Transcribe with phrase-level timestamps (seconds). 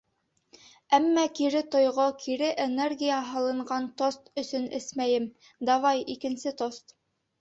[0.97, 5.29] Әммә кире тойғо, кире энергия һалынған тост өсөн эсмәйем,
[5.71, 6.97] давай, икенсе тост!